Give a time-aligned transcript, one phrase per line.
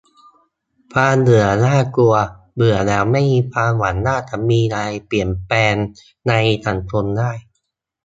[0.93, 2.15] "ความเบื่อน่ากลัว
[2.55, 4.77] เบื่อแล้วไม่มีความหวังว่าจะมีอะไร
[5.07, 5.75] เปลี่ยนแปลง
[6.27, 6.33] ใน
[6.67, 7.31] สังคมได้"